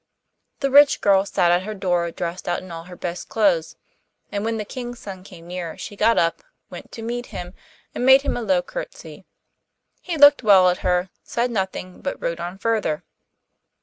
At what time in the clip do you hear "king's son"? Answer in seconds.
4.65-5.23